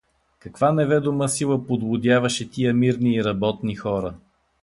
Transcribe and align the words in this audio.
Каква 0.39 0.71
неведома 0.71 1.27
сила 1.27 1.57
подлудяваше 1.67 2.49
тия 2.49 2.73
мирни 2.73 3.15
и 3.15 3.23
работни 3.23 3.75
хора? 3.75 4.13